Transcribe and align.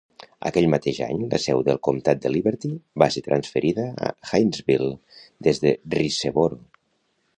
Aquell 0.49 0.67
mateix 0.73 1.01
any, 1.07 1.19
la 1.33 1.39
seu 1.43 1.59
del 1.67 1.77
Comtat 1.87 2.23
de 2.23 2.31
Liberty 2.35 2.71
va 3.03 3.09
ser 3.17 3.23
transferida 3.27 3.85
a 4.07 4.11
Hinesville 4.39 4.89
des 5.49 5.63
de 5.67 5.75
Riceboro. 5.97 6.61